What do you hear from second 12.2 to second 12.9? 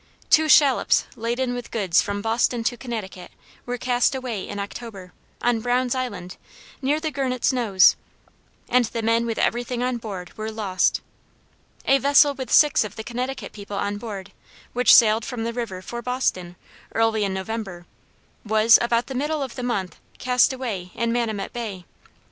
with six